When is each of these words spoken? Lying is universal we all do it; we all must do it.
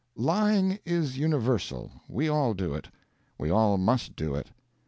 Lying 0.15 0.79
is 0.83 1.19
universal 1.19 1.91
we 2.07 2.27
all 2.27 2.55
do 2.55 2.73
it; 2.73 2.89
we 3.37 3.51
all 3.51 3.77
must 3.77 4.15
do 4.15 4.33
it. 4.33 4.47